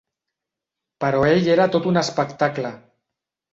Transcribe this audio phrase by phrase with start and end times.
[1.05, 2.75] Però ell era tot un espectacle.